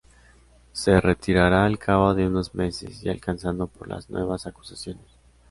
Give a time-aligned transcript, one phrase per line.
[0.71, 5.05] Se retirará al cabo de unos meses, ya alcanzado por las nuevas acusaciones.